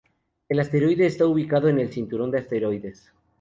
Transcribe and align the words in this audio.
El 0.49 0.59
asteroide 0.59 1.05
está 1.05 1.27
ubicado 1.27 1.67
en 1.67 1.77
el 1.79 1.93
Cinturón 1.93 2.31
de 2.31 2.39
Asteroides. 2.39 3.13